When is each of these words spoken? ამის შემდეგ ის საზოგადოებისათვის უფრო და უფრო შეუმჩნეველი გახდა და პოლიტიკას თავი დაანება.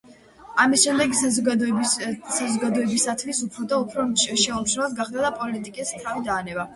ამის 0.61 0.83
შემდეგ 0.85 1.11
ის 1.15 1.19
საზოგადოებისათვის 2.39 3.41
უფრო 3.49 3.67
და 3.73 3.79
უფრო 3.83 4.07
შეუმჩნეველი 4.23 4.97
გახდა 5.01 5.27
და 5.27 5.31
პოლიტიკას 5.41 5.93
თავი 6.07 6.25
დაანება. 6.31 6.67